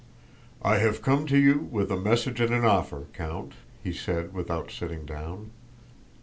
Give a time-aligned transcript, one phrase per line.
[0.63, 3.53] "I have come to you with a message and an offer, Count,"
[3.83, 5.51] he said without sitting down.